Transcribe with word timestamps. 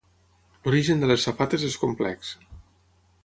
L'origen 0.63 1.03
de 1.03 1.09
les 1.11 1.27
safates 1.29 1.67
és 1.69 1.77
complex. 1.83 2.31